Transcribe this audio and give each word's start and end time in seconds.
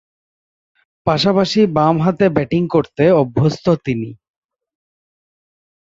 পাশাপাশি 1.07 1.61
বামহাতে 1.75 2.25
ব্যাটিং 2.29 2.61
করতে 2.67 3.03
অভ্যস্ত 3.21 3.65
তিনি। 3.85 4.09